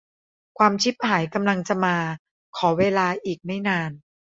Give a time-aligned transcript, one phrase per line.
[0.57, 1.95] ความชิบหายกำลังจะมา
[2.57, 3.91] ขอเวลาอีกไม่นาน